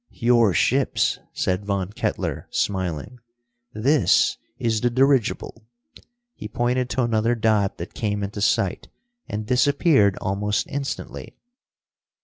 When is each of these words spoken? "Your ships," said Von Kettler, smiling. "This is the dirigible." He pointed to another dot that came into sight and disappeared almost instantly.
"Your 0.17 0.51
ships," 0.51 1.19
said 1.31 1.63
Von 1.63 1.93
Kettler, 1.93 2.47
smiling. 2.49 3.19
"This 3.71 4.39
is 4.57 4.81
the 4.81 4.89
dirigible." 4.89 5.61
He 6.33 6.47
pointed 6.47 6.89
to 6.89 7.03
another 7.03 7.35
dot 7.35 7.77
that 7.77 7.93
came 7.93 8.23
into 8.23 8.41
sight 8.41 8.87
and 9.29 9.45
disappeared 9.45 10.17
almost 10.19 10.65
instantly. 10.67 11.37